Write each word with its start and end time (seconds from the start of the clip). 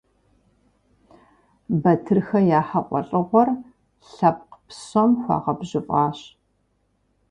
Батырхэ 1.81 2.39
я 2.59 2.61
хьэгъуэлӀыгъуэр 2.67 3.49
лъэпкъ 4.13 4.57
псом 4.67 5.11
хуагъэбжьыфӀащ. 5.21 6.19